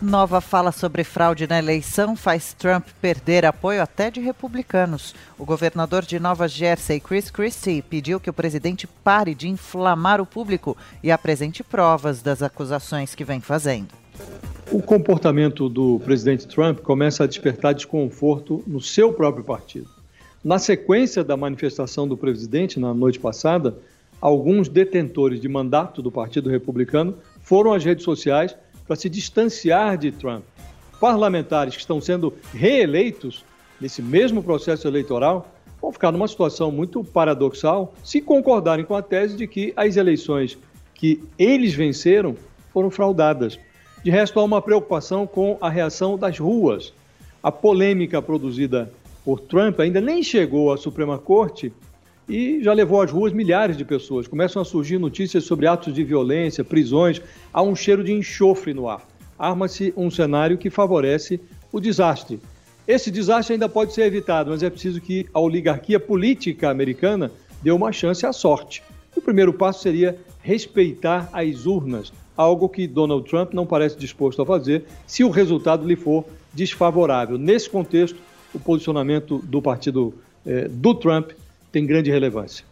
Nova 0.00 0.42
fala 0.42 0.72
sobre 0.72 1.02
fraude 1.04 1.46
na 1.46 1.58
eleição 1.58 2.14
faz 2.14 2.52
Trump 2.52 2.86
perder 3.00 3.46
apoio 3.46 3.82
até 3.82 4.10
de 4.10 4.20
republicanos. 4.20 5.14
O 5.38 5.44
governador 5.44 6.04
de 6.04 6.20
Nova 6.20 6.46
Jersey, 6.46 7.00
Chris 7.00 7.30
Christie, 7.30 7.80
pediu 7.80 8.20
que 8.20 8.28
o 8.28 8.32
presidente 8.32 8.86
pare 8.86 9.34
de 9.34 9.48
inflamar 9.48 10.20
o 10.20 10.26
público 10.26 10.76
e 11.02 11.10
apresente 11.10 11.64
provas 11.64 12.20
das 12.20 12.42
acusações 12.42 13.14
que 13.14 13.24
vem 13.24 13.40
fazendo. 13.40 13.88
O 14.70 14.82
comportamento 14.82 15.66
do 15.66 15.98
presidente 16.00 16.46
Trump 16.46 16.80
começa 16.80 17.24
a 17.24 17.26
despertar 17.26 17.72
desconforto 17.72 18.62
no 18.66 18.82
seu 18.82 19.14
próprio 19.14 19.44
partido. 19.44 19.95
Na 20.46 20.60
sequência 20.60 21.24
da 21.24 21.36
manifestação 21.36 22.06
do 22.06 22.16
presidente 22.16 22.78
na 22.78 22.94
noite 22.94 23.18
passada, 23.18 23.76
alguns 24.20 24.68
detentores 24.68 25.40
de 25.40 25.48
mandato 25.48 26.00
do 26.00 26.08
Partido 26.08 26.48
Republicano 26.48 27.16
foram 27.40 27.72
às 27.72 27.84
redes 27.84 28.04
sociais 28.04 28.56
para 28.86 28.94
se 28.94 29.10
distanciar 29.10 29.98
de 29.98 30.12
Trump. 30.12 30.44
Parlamentares 31.00 31.74
que 31.74 31.80
estão 31.80 32.00
sendo 32.00 32.32
reeleitos 32.54 33.44
nesse 33.80 34.00
mesmo 34.00 34.40
processo 34.40 34.86
eleitoral 34.86 35.52
vão 35.82 35.90
ficar 35.90 36.12
numa 36.12 36.28
situação 36.28 36.70
muito 36.70 37.02
paradoxal 37.02 37.92
se 38.04 38.20
concordarem 38.20 38.84
com 38.84 38.94
a 38.94 39.02
tese 39.02 39.36
de 39.36 39.48
que 39.48 39.72
as 39.76 39.96
eleições 39.96 40.56
que 40.94 41.24
eles 41.36 41.74
venceram 41.74 42.36
foram 42.72 42.88
fraudadas. 42.88 43.58
De 44.00 44.12
resto, 44.12 44.38
há 44.38 44.44
uma 44.44 44.62
preocupação 44.62 45.26
com 45.26 45.58
a 45.60 45.68
reação 45.68 46.16
das 46.16 46.38
ruas. 46.38 46.94
A 47.42 47.50
polêmica 47.50 48.22
produzida 48.22 48.92
por 49.26 49.40
Trump 49.40 49.80
ainda 49.80 50.00
nem 50.00 50.22
chegou 50.22 50.72
à 50.72 50.76
Suprema 50.76 51.18
Corte 51.18 51.72
e 52.28 52.62
já 52.62 52.72
levou 52.72 53.02
às 53.02 53.10
ruas 53.10 53.32
milhares 53.32 53.76
de 53.76 53.84
pessoas. 53.84 54.28
Começam 54.28 54.62
a 54.62 54.64
surgir 54.64 54.98
notícias 54.98 55.42
sobre 55.42 55.66
atos 55.66 55.92
de 55.92 56.04
violência, 56.04 56.62
prisões, 56.62 57.20
há 57.52 57.60
um 57.60 57.74
cheiro 57.74 58.04
de 58.04 58.12
enxofre 58.12 58.72
no 58.72 58.88
ar. 58.88 59.04
Arma-se 59.36 59.92
um 59.96 60.12
cenário 60.12 60.56
que 60.56 60.70
favorece 60.70 61.40
o 61.72 61.80
desastre. 61.80 62.38
Esse 62.86 63.10
desastre 63.10 63.54
ainda 63.54 63.68
pode 63.68 63.92
ser 63.92 64.02
evitado, 64.02 64.50
mas 64.50 64.62
é 64.62 64.70
preciso 64.70 65.00
que 65.00 65.26
a 65.34 65.40
oligarquia 65.40 65.98
política 65.98 66.70
americana 66.70 67.32
dê 67.60 67.72
uma 67.72 67.90
chance 67.90 68.24
à 68.24 68.32
sorte. 68.32 68.80
O 69.16 69.20
primeiro 69.20 69.52
passo 69.52 69.82
seria 69.82 70.16
respeitar 70.40 71.28
as 71.32 71.66
urnas, 71.66 72.12
algo 72.36 72.68
que 72.68 72.86
Donald 72.86 73.28
Trump 73.28 73.54
não 73.54 73.66
parece 73.66 73.98
disposto 73.98 74.40
a 74.40 74.46
fazer 74.46 74.84
se 75.04 75.24
o 75.24 75.30
resultado 75.30 75.84
lhe 75.84 75.96
for 75.96 76.24
desfavorável. 76.54 77.36
Nesse 77.36 77.68
contexto, 77.68 78.16
o 78.54 78.58
posicionamento 78.58 79.38
do 79.38 79.60
partido 79.60 80.14
eh, 80.44 80.68
do 80.68 80.94
Trump 80.94 81.30
tem 81.72 81.84
grande 81.84 82.10
relevância. 82.10 82.64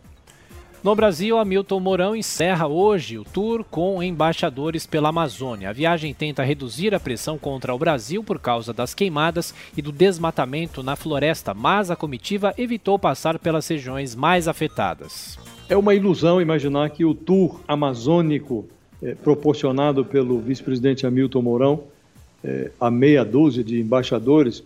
No 0.84 0.94
Brasil, 0.94 1.38
Hamilton 1.38 1.80
Mourão 1.80 2.14
encerra 2.14 2.66
hoje 2.66 3.16
o 3.16 3.24
tour 3.24 3.64
com 3.64 4.02
embaixadores 4.02 4.86
pela 4.86 5.08
Amazônia. 5.08 5.70
A 5.70 5.72
viagem 5.72 6.12
tenta 6.12 6.42
reduzir 6.42 6.94
a 6.94 7.00
pressão 7.00 7.38
contra 7.38 7.74
o 7.74 7.78
Brasil 7.78 8.22
por 8.22 8.38
causa 8.38 8.70
das 8.70 8.92
queimadas 8.92 9.54
e 9.74 9.80
do 9.80 9.90
desmatamento 9.90 10.82
na 10.82 10.94
floresta, 10.94 11.54
mas 11.54 11.90
a 11.90 11.96
comitiva 11.96 12.52
evitou 12.58 12.98
passar 12.98 13.38
pelas 13.38 13.66
regiões 13.66 14.14
mais 14.14 14.46
afetadas. 14.46 15.38
É 15.70 15.76
uma 15.76 15.94
ilusão 15.94 16.38
imaginar 16.38 16.90
que 16.90 17.02
o 17.02 17.14
tour 17.14 17.60
amazônico 17.66 18.66
eh, 19.02 19.14
proporcionado 19.14 20.04
pelo 20.04 20.38
vice-presidente 20.38 21.06
Hamilton 21.06 21.40
Mourão 21.40 21.84
eh, 22.44 22.70
a 22.78 22.90
meia 22.90 23.24
dúzia 23.24 23.64
de 23.64 23.80
embaixadores 23.80 24.62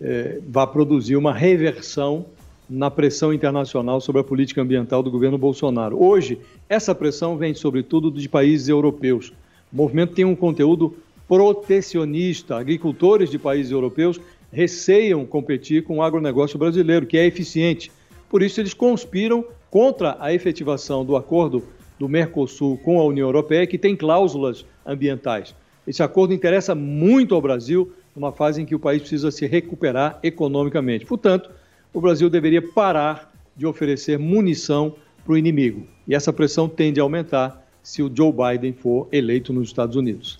é, 0.00 0.40
vá 0.48 0.66
produzir 0.66 1.16
uma 1.16 1.32
reversão 1.32 2.26
na 2.68 2.90
pressão 2.90 3.32
internacional 3.32 4.00
sobre 4.00 4.20
a 4.20 4.24
política 4.24 4.62
ambiental 4.62 5.02
do 5.02 5.10
governo 5.10 5.36
Bolsonaro. 5.36 6.02
Hoje, 6.02 6.38
essa 6.68 6.94
pressão 6.94 7.36
vem 7.36 7.54
sobretudo 7.54 8.10
de 8.10 8.28
países 8.28 8.68
europeus. 8.68 9.32
O 9.72 9.76
movimento 9.76 10.14
tem 10.14 10.24
um 10.24 10.34
conteúdo 10.34 10.96
protecionista. 11.28 12.56
Agricultores 12.56 13.30
de 13.30 13.38
países 13.38 13.70
europeus 13.70 14.20
receiam 14.50 15.26
competir 15.26 15.84
com 15.84 15.98
o 15.98 16.02
agronegócio 16.02 16.58
brasileiro, 16.58 17.06
que 17.06 17.18
é 17.18 17.26
eficiente. 17.26 17.90
Por 18.30 18.42
isso, 18.42 18.60
eles 18.60 18.72
conspiram 18.72 19.44
contra 19.70 20.16
a 20.20 20.32
efetivação 20.32 21.04
do 21.04 21.16
acordo 21.16 21.62
do 21.98 22.08
Mercosul 22.08 22.78
com 22.78 23.00
a 23.00 23.04
União 23.04 23.28
Europeia, 23.28 23.66
que 23.66 23.78
tem 23.78 23.96
cláusulas 23.96 24.64
ambientais. 24.86 25.54
Esse 25.86 26.02
acordo 26.02 26.32
interessa 26.32 26.74
muito 26.74 27.34
ao 27.34 27.42
Brasil, 27.42 27.92
numa 28.14 28.32
fase 28.32 28.62
em 28.62 28.66
que 28.66 28.74
o 28.74 28.78
país 28.78 29.00
precisa 29.00 29.30
se 29.30 29.46
recuperar 29.46 30.18
economicamente. 30.22 31.04
Portanto, 31.04 31.50
o 31.92 32.00
Brasil 32.00 32.30
deveria 32.30 32.62
parar 32.62 33.32
de 33.56 33.66
oferecer 33.66 34.18
munição 34.18 34.94
para 35.24 35.32
o 35.32 35.38
inimigo. 35.38 35.86
E 36.06 36.14
essa 36.14 36.32
pressão 36.32 36.68
tende 36.68 37.00
a 37.00 37.02
aumentar 37.02 37.64
se 37.82 38.02
o 38.02 38.10
Joe 38.14 38.32
Biden 38.32 38.72
for 38.72 39.08
eleito 39.12 39.52
nos 39.52 39.68
Estados 39.68 39.96
Unidos. 39.96 40.38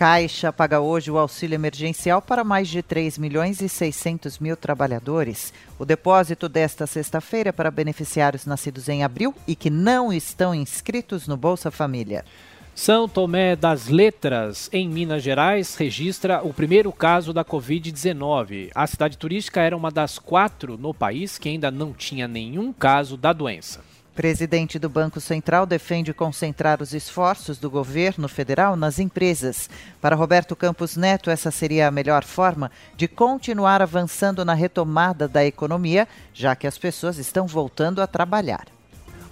Caixa 0.00 0.50
paga 0.50 0.80
hoje 0.80 1.10
o 1.10 1.18
auxílio 1.18 1.54
emergencial 1.54 2.22
para 2.22 2.42
mais 2.42 2.68
de 2.68 2.82
3 2.82 3.18
milhões 3.18 3.60
e 3.60 3.68
600 3.68 4.38
mil 4.38 4.56
trabalhadores. 4.56 5.52
O 5.78 5.84
depósito 5.84 6.48
desta 6.48 6.86
sexta-feira 6.86 7.52
para 7.52 7.70
beneficiários 7.70 8.46
nascidos 8.46 8.88
em 8.88 9.04
abril 9.04 9.34
e 9.46 9.54
que 9.54 9.68
não 9.68 10.10
estão 10.10 10.54
inscritos 10.54 11.28
no 11.28 11.36
Bolsa 11.36 11.70
Família. 11.70 12.24
São 12.74 13.08
Tomé 13.08 13.54
das 13.56 13.88
Letras, 13.88 14.70
em 14.72 14.88
Minas 14.88 15.22
Gerais, 15.22 15.74
registra 15.74 16.40
o 16.42 16.54
primeiro 16.54 16.90
caso 16.92 17.32
da 17.32 17.44
Covid-19. 17.44 18.70
A 18.74 18.86
cidade 18.86 19.18
turística 19.18 19.60
era 19.60 19.76
uma 19.76 19.90
das 19.90 20.18
quatro 20.18 20.78
no 20.78 20.94
país 20.94 21.36
que 21.36 21.48
ainda 21.48 21.70
não 21.70 21.92
tinha 21.92 22.26
nenhum 22.26 22.72
caso 22.72 23.16
da 23.16 23.32
doença. 23.32 23.80
Presidente 24.14 24.78
do 24.78 24.88
Banco 24.88 25.20
Central 25.20 25.66
defende 25.66 26.12
concentrar 26.12 26.82
os 26.82 26.92
esforços 26.94 27.58
do 27.58 27.70
governo 27.70 28.28
federal 28.28 28.76
nas 28.76 28.98
empresas. 28.98 29.68
Para 30.00 30.16
Roberto 30.16 30.56
Campos 30.56 30.96
Neto, 30.96 31.30
essa 31.30 31.50
seria 31.50 31.86
a 31.86 31.90
melhor 31.90 32.24
forma 32.24 32.70
de 32.96 33.06
continuar 33.06 33.80
avançando 33.82 34.44
na 34.44 34.54
retomada 34.54 35.28
da 35.28 35.44
economia, 35.44 36.08
já 36.34 36.56
que 36.56 36.66
as 36.66 36.76
pessoas 36.76 37.18
estão 37.18 37.46
voltando 37.46 38.02
a 38.02 38.06
trabalhar. 38.06 38.66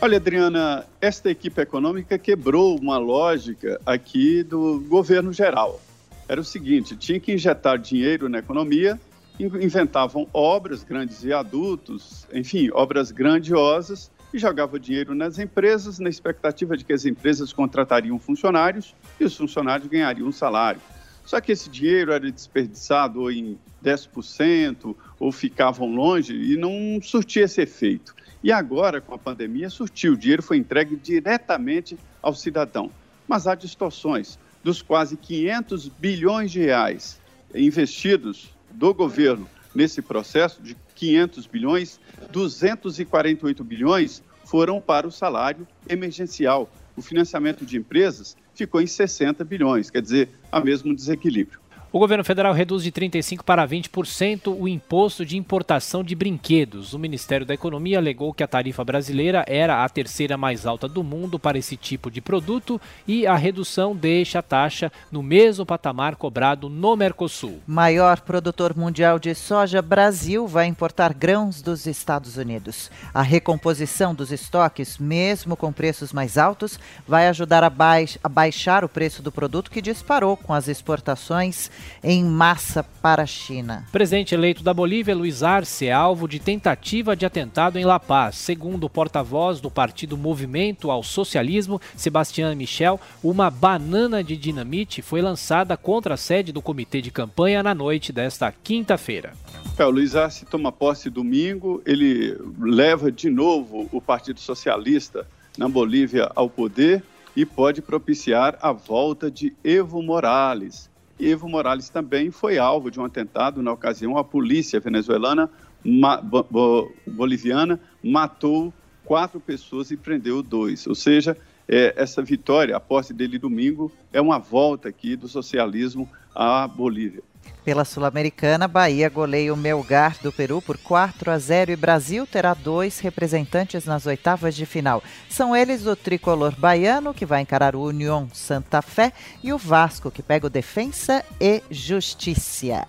Olha, 0.00 0.17
Adriana, 0.17 0.87
esta 1.00 1.28
equipe 1.28 1.61
econômica 1.61 2.17
quebrou 2.17 2.78
uma 2.78 2.99
lógica 2.99 3.81
aqui 3.85 4.45
do 4.45 4.78
governo 4.88 5.33
geral. 5.33 5.81
Era 6.28 6.40
o 6.40 6.45
seguinte: 6.45 6.97
tinha 6.97 7.19
que 7.19 7.33
injetar 7.33 7.81
dinheiro 7.81 8.28
na 8.28 8.38
economia, 8.38 8.99
inventavam 9.40 10.28
obras, 10.33 10.85
grandes 10.85 11.21
viadutos, 11.21 12.28
enfim, 12.33 12.71
obras 12.73 13.11
grandiosas, 13.11 14.09
e 14.33 14.38
jogavam 14.38 14.78
dinheiro 14.78 15.17
nas 15.17 15.40
empresas, 15.40 15.99
na 15.99 16.09
expectativa 16.09 16.76
de 16.76 16.85
que 16.85 16.93
as 16.93 17.05
empresas 17.05 17.52
contratariam 17.52 18.21
funcionários 18.21 18.95
e 19.19 19.25
os 19.25 19.37
funcionários 19.37 19.88
ganhariam 19.88 20.28
um 20.28 20.33
salário. 20.33 20.81
Só 21.25 21.40
que 21.40 21.50
esse 21.50 21.69
dinheiro 21.69 22.12
era 22.12 22.31
desperdiçado 22.31 23.28
em 23.33 23.59
10% 23.85 24.95
ou 25.19 25.33
ficavam 25.33 25.93
longe 25.93 26.35
e 26.35 26.57
não 26.57 27.00
surtia 27.02 27.45
esse 27.45 27.61
efeito. 27.61 28.14
E 28.42 28.52
agora, 28.52 29.00
com 29.00 29.14
a 29.14 29.18
pandemia, 29.18 29.68
surtiu. 29.68 30.12
O 30.12 30.16
dinheiro 30.16 30.42
foi 30.42 30.57
entregue 30.57 30.97
diretamente 30.97 31.99
ao 32.23 32.35
cidadão. 32.35 32.90
Mas 33.26 33.47
há 33.47 33.54
distorções. 33.54 34.38
Dos 34.62 34.83
quase 34.83 35.16
500 35.16 35.88
bilhões 35.88 36.50
de 36.50 36.61
reais 36.61 37.21
investidos 37.54 38.50
do 38.71 38.92
governo 38.92 39.49
nesse 39.75 40.02
processo, 40.02 40.62
de 40.62 40.76
500 40.95 41.47
bilhões, 41.47 42.00
248 42.30 43.64
bilhões 43.64 44.23
foram 44.45 44.80
para 44.80 45.07
o 45.07 45.12
salário 45.12 45.66
emergencial. 45.88 46.68
O 46.97 47.02
financiamento 47.02 47.64
de 47.64 47.76
empresas 47.76 48.37
ficou 48.54 48.80
em 48.80 48.87
60 48.87 49.45
bilhões, 49.45 49.90
quer 49.90 50.02
dizer, 50.02 50.28
há 50.50 50.61
mesmo 50.61 50.95
desequilíbrio. 50.95 51.61
O 51.90 51.99
governo 51.99 52.23
federal 52.23 52.52
reduz 52.52 52.83
de 52.83 52.92
35% 52.92 53.42
para 53.42 53.66
20% 53.66 54.54
o 54.54 54.68
imposto 54.68 55.25
de 55.25 55.38
importação 55.38 56.04
de 56.04 56.14
brinquedos. 56.14 56.92
O 56.92 56.99
Ministério 56.99 57.47
da 57.47 57.54
Economia 57.54 57.97
alegou 57.97 58.35
que 58.35 58.42
a 58.42 58.47
tarifa 58.47 58.85
brasileira 58.85 59.42
era 59.49 59.83
a 59.83 59.88
terceira 59.88 60.37
mais 60.37 60.66
alta 60.66 60.87
do 60.87 61.02
mundo 61.02 61.38
para 61.38 61.57
esse 61.57 61.78
tipo 61.78 62.11
de 62.11 62.21
produto 62.21 62.78
e 63.07 63.26
a 63.26 63.37
redução 63.37 63.97
deixa 63.97 64.40
a 64.40 64.42
taxa 64.42 64.92
no 65.11 65.23
mesmo 65.23 65.64
patamar 65.64 66.16
cobrado 66.16 66.68
no 66.68 66.95
Mercosul. 66.95 67.62
Maior 67.66 68.21
produtor 68.21 68.76
mundial 68.76 69.18
de 69.18 69.35
soja, 69.35 69.80
Brasil 69.80 70.47
vai 70.47 70.66
importar 70.66 71.14
grãos 71.14 71.62
dos 71.62 71.87
Estados 71.87 72.37
Unidos. 72.37 72.90
A 73.14 73.23
recomposição 73.23 74.14
dos 74.14 74.30
estoques, 74.30 74.99
mesmo 74.99 75.57
com 75.57 75.73
preços 75.73 76.12
mais 76.12 76.37
altos, 76.37 76.78
vai 77.07 77.28
ajudar 77.28 77.64
a, 77.64 77.71
baix 77.71 78.18
a 78.23 78.28
baixar 78.28 78.85
o 78.85 78.90
preço 78.90 79.23
do 79.23 79.33
produto 79.33 79.71
que 79.71 79.80
disparou 79.80 80.37
com 80.37 80.52
as 80.52 80.68
exportações 80.68 81.71
em 82.03 82.25
massa 82.25 82.83
para 82.83 83.23
a 83.23 83.27
China. 83.27 83.87
Presidente 83.93 84.35
eleito 84.35 84.63
da 84.63 84.75
Bolívia, 84.75 85.15
Luiz 85.15 85.43
Arce, 85.43 85.87
é 85.87 85.93
alvo 85.93 86.29
de 86.29 86.39
tentativa 86.39 87.17
de 87.17 87.27
atentado 87.27 87.79
em 87.79 87.85
La 87.85 87.99
Paz. 87.99 88.37
Segundo 88.37 88.85
o 88.85 88.91
porta-voz 88.91 89.61
do 89.61 89.71
partido 89.71 90.17
Movimento 90.17 90.91
ao 90.91 91.03
Socialismo, 91.03 91.81
Sebastião 91.97 92.55
Michel, 92.55 93.01
uma 93.23 93.51
banana 93.51 94.23
de 94.23 94.37
dinamite 94.37 95.03
foi 95.03 95.21
lançada 95.21 95.77
contra 95.77 96.15
a 96.15 96.17
sede 96.17 96.53
do 96.53 96.63
comitê 96.63 97.01
de 97.01 97.11
campanha 97.11 97.63
na 97.63 97.75
noite 97.75 98.13
desta 98.13 98.53
quinta-feira. 98.53 99.33
É, 99.79 99.85
o 99.85 99.91
Luiz 99.91 100.17
Arce 100.17 100.45
toma 100.45 100.73
posse 100.73 101.09
domingo, 101.09 101.81
ele 101.87 102.37
leva 102.59 103.13
de 103.13 103.31
novo 103.31 103.89
o 103.93 104.01
Partido 104.01 104.41
Socialista 104.41 105.27
na 105.57 105.69
Bolívia 105.69 106.31
ao 106.35 106.51
poder 106.51 107.03
e 107.37 107.47
pode 107.47 107.81
propiciar 107.81 108.59
a 108.61 108.73
volta 108.73 109.31
de 109.31 109.55
Evo 109.63 110.03
Morales, 110.03 110.91
e 111.19 111.31
Evo 111.31 111.49
Morales 111.49 111.89
também 111.89 112.31
foi 112.31 112.59
alvo 112.59 112.91
de 112.91 113.01
um 113.01 113.05
atentado. 113.05 113.63
Na 113.63 113.73
ocasião, 113.73 114.17
a 114.17 114.25
polícia 114.25 114.79
venezuelana, 114.79 115.51
ma, 115.85 116.21
bo, 116.21 116.93
boliviana, 117.07 117.81
matou 118.03 118.73
quatro 119.05 119.41
pessoas 119.41 119.91
e 119.91 119.97
prendeu 119.97 120.43
dois. 120.43 120.87
Ou 120.87 120.95
seja, 120.95 121.37
é, 121.67 121.95
essa 121.97 122.23
vitória, 122.23 122.77
a 122.77 122.81
posse 122.81 123.13
dele 123.13 123.39
domingo, 123.39 123.91
é 124.13 124.21
uma 124.21 124.39
volta 124.39 124.89
aqui 124.89 125.17
do 125.17 125.29
socialismo 125.29 126.09
à 126.35 126.69
Bolívia. 126.69 127.23
Pela 127.64 127.85
Sul-Americana, 127.85 128.67
Bahia 128.67 129.09
goleia 129.09 129.52
o 129.52 129.57
Melgar 129.57 130.17
do 130.23 130.33
Peru 130.33 130.62
por 130.62 130.78
4 130.78 131.31
a 131.31 131.38
0 131.38 131.73
e 131.73 131.77
Brasil 131.77 132.27
terá 132.27 132.55
dois 132.55 132.99
representantes 132.99 133.85
nas 133.85 134.07
oitavas 134.07 134.55
de 134.55 134.64
final. 134.64 135.03
São 135.29 135.55
eles 135.55 135.87
o 135.87 135.94
tricolor 135.94 136.55
baiano, 136.59 137.12
que 137.12 137.27
vai 137.27 137.42
encarar 137.42 137.77
o 137.77 137.83
União 137.83 138.29
Santa 138.33 138.81
Fé, 138.81 139.12
e 139.42 139.53
o 139.53 139.59
Vasco, 139.59 140.11
que 140.11 140.23
pega 140.23 140.46
o 140.46 140.51
Defensa 140.51 141.25
e 141.40 141.62
Justiça. 141.70 142.87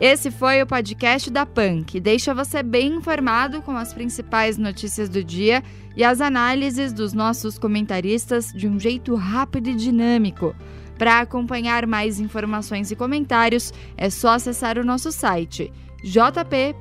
Esse 0.00 0.30
foi 0.30 0.62
o 0.62 0.66
podcast 0.66 1.28
da 1.28 1.44
PAN, 1.44 1.82
que 1.82 1.98
deixa 1.98 2.32
você 2.32 2.62
bem 2.62 2.94
informado 2.94 3.60
com 3.62 3.76
as 3.76 3.92
principais 3.92 4.56
notícias 4.56 5.08
do 5.08 5.24
dia 5.24 5.60
e 5.96 6.04
as 6.04 6.20
análises 6.20 6.92
dos 6.92 7.12
nossos 7.12 7.58
comentaristas 7.58 8.52
de 8.52 8.68
um 8.68 8.78
jeito 8.78 9.16
rápido 9.16 9.70
e 9.70 9.74
dinâmico. 9.74 10.54
Para 10.98 11.20
acompanhar 11.20 11.86
mais 11.86 12.18
informações 12.18 12.90
e 12.90 12.96
comentários, 12.96 13.72
é 13.96 14.10
só 14.10 14.30
acessar 14.30 14.78
o 14.78 14.84
nosso 14.84 15.12
site 15.12 15.72
jp.com.br. 16.02 16.78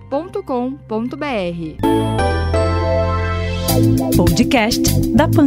Podcast 4.16 4.84
da 5.16 5.28
Pan. 5.28 5.46